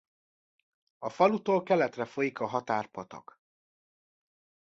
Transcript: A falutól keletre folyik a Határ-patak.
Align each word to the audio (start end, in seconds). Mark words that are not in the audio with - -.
A 0.97 1.09
falutól 1.09 1.63
keletre 1.63 2.05
folyik 2.05 2.39
a 2.39 2.45
Határ-patak. 2.45 3.39